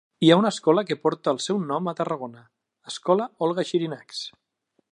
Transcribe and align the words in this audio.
Hi 0.25 0.29
ha 0.31 0.35
una 0.39 0.51
escola 0.53 0.83
que 0.91 0.95
porta 1.03 1.33
el 1.35 1.41
seu 1.45 1.59
nom 1.71 1.91
a 1.91 1.93
Tarragona, 1.99 2.41
Escola 2.93 3.29
Olga 3.49 3.67
Xirinacs. 3.73 4.25